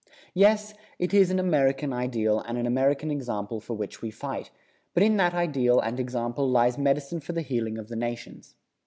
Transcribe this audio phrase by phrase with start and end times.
[0.33, 4.49] Yes, it is an American ideal and an American example for which we fight;
[4.95, 8.55] but in that ideal and example lies medicine for the healing of the nations.